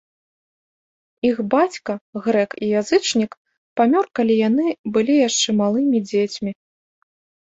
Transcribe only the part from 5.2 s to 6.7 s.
яшчэ малымі дзецьмі.